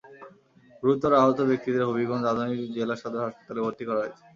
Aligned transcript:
গুরুতর 0.83 1.11
আহত 1.21 1.39
ব্যক্তিদের 1.49 1.87
হবিগঞ্জ 1.89 2.25
আধুনিক 2.31 2.59
জেলা 2.75 2.95
সদর 3.01 3.25
হাসপাতালে 3.25 3.61
ভর্তি 3.65 3.83
করা 3.87 4.01
হয়েছে। 4.01 4.21